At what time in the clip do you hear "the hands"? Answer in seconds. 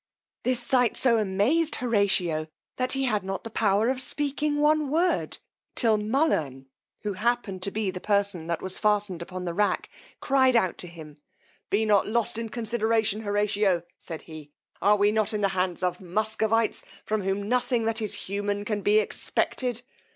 15.41-15.83